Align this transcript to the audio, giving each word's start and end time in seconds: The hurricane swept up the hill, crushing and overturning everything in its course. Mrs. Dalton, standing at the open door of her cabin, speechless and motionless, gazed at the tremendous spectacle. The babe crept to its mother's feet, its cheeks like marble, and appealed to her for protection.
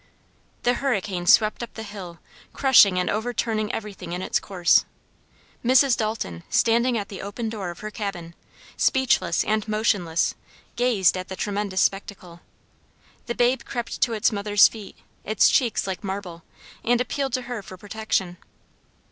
The 0.63 0.73
hurricane 0.81 1.27
swept 1.27 1.61
up 1.61 1.75
the 1.75 1.83
hill, 1.83 2.17
crushing 2.53 2.97
and 2.97 3.07
overturning 3.07 3.71
everything 3.71 4.13
in 4.13 4.23
its 4.23 4.39
course. 4.39 4.83
Mrs. 5.63 5.95
Dalton, 5.95 6.41
standing 6.49 6.97
at 6.97 7.07
the 7.09 7.21
open 7.21 7.49
door 7.49 7.69
of 7.69 7.81
her 7.81 7.91
cabin, 7.91 8.33
speechless 8.75 9.43
and 9.43 9.67
motionless, 9.67 10.33
gazed 10.75 11.15
at 11.15 11.27
the 11.27 11.35
tremendous 11.35 11.81
spectacle. 11.81 12.39
The 13.27 13.35
babe 13.35 13.61
crept 13.63 14.01
to 14.01 14.13
its 14.13 14.31
mother's 14.31 14.67
feet, 14.67 14.95
its 15.23 15.51
cheeks 15.51 15.85
like 15.85 16.03
marble, 16.03 16.41
and 16.83 16.99
appealed 16.99 17.33
to 17.33 17.43
her 17.43 17.61
for 17.61 17.77
protection. 17.77 18.37